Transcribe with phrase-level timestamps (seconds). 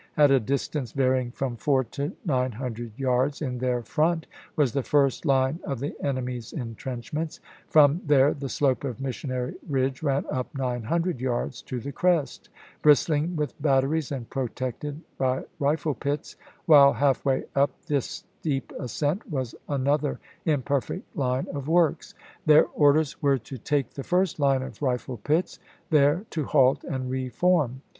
[0.17, 4.81] At a distance varying from four to nine hundred yards in their front was the
[4.81, 10.47] first line of the enemy's intrenchments; from there the slope of Missionary Ridge ran up
[10.55, 12.49] nine hundred yards to the crest,
[12.81, 18.07] bristling with bat teries and protected by rifle pits, while half way up this
[18.41, 22.15] steep ascent was another imperfect line of works.
[22.47, 25.59] Their orders were to take the first line of rifle pits,
[25.91, 27.83] there to halt and re form.